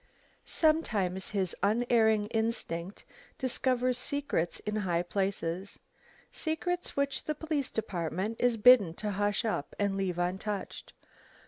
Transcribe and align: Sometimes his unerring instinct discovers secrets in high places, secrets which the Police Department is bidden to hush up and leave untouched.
Sometimes 0.45 1.29
his 1.29 1.55
unerring 1.61 2.25
instinct 2.31 3.05
discovers 3.37 3.99
secrets 3.99 4.59
in 4.61 4.77
high 4.77 5.03
places, 5.03 5.77
secrets 6.31 6.97
which 6.97 7.25
the 7.25 7.35
Police 7.35 7.69
Department 7.69 8.37
is 8.39 8.57
bidden 8.57 8.95
to 8.95 9.11
hush 9.11 9.45
up 9.45 9.75
and 9.77 9.95
leave 9.95 10.17
untouched. 10.17 10.93